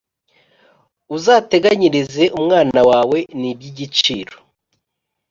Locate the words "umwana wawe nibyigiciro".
2.37-4.35